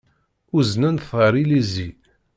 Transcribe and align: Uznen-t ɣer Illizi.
Uznen-t 0.57 1.07
ɣer 1.17 1.33
Illizi. 1.41 1.89